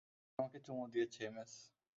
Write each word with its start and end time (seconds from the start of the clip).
ও-ই 0.03 0.39
আমাকে 0.39 0.57
চুমু 0.65 0.83
দিয়েছে, 0.93 1.19
এমএস। 1.23 1.53